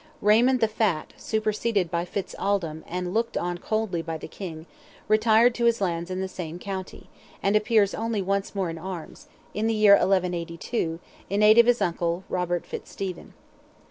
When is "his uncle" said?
11.67-12.23